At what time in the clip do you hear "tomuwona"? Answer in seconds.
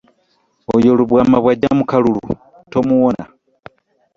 2.71-3.23